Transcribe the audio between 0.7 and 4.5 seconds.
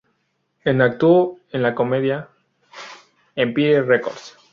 actuó en la comedia "Empire Records".